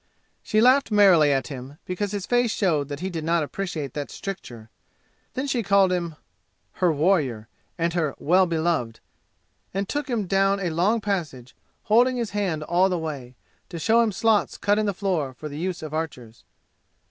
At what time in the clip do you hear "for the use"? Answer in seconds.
15.35-15.83